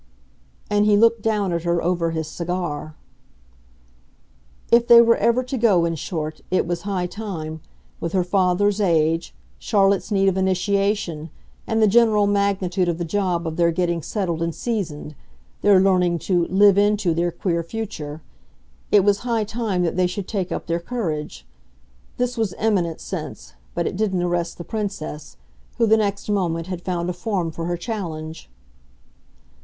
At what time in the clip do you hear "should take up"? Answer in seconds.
20.07-20.65